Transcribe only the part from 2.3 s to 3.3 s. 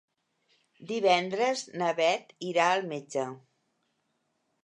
irà al metge.